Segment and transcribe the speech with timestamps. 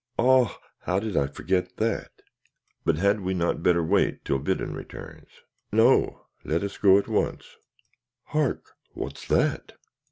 [0.17, 0.57] "Ah!
[0.79, 2.23] how did I forget that?
[2.83, 5.27] But had we not better wait till Biddon returns?"
[5.71, 7.55] "No; let us go at once.
[8.23, 8.71] Hark!
[8.95, 9.73] what's that?"